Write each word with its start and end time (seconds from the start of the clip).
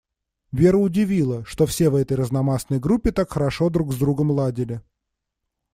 Веру 0.51 0.79
удивило, 0.81 1.45
что 1.45 1.67
все 1.67 1.91
в 1.91 1.95
этой 1.95 2.17
разномастной 2.17 2.79
группе 2.79 3.11
так 3.11 3.31
хорошо 3.31 3.69
друг 3.69 3.93
с 3.93 3.97
другом 3.97 4.31
ладили. 4.31 4.81